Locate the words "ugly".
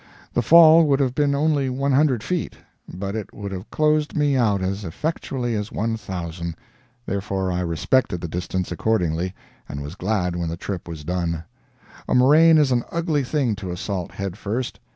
12.89-13.23